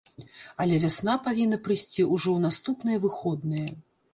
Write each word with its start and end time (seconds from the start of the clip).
Але 0.63 0.77
вясна 0.85 1.15
павінна 1.27 1.59
прыйсці 1.67 2.07
ўжо 2.15 2.29
ў 2.33 2.39
наступныя 2.49 2.97
выходныя. 3.05 3.71